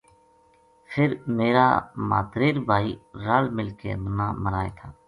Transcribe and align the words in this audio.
فر 0.91 1.09
میرا 1.37 1.67
ماتریرا 2.09 2.61
بھائی 2.69 2.89
رَل 3.25 3.45
مِل 3.55 3.69
کے 3.79 3.89
منا 4.03 4.27
مرائے 4.43 4.71
تھا 4.77 4.87